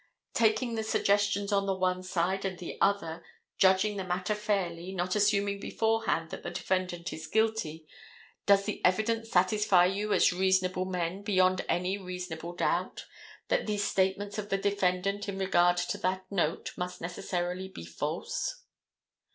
[0.33, 3.23] Taking the suggestions on the one side and the other,
[3.59, 7.85] judging the matter fairly, not assuming beforehand that the defendant is guilty
[8.47, 13.05] does the evidence satisfy you as reasonable men, beyond any reasonable doubt,
[13.49, 18.63] that these statements of the defendant in regard to that note must necessarily be false.